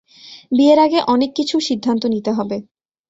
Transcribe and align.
বিয়ের 0.51 0.79
আগে 0.79 0.99
অনেক 1.07 1.29
কিছুর, 1.35 1.61
সিদ্ধান্ত 1.61 2.03
নিতে 2.05 2.31
হবে। 2.31 2.57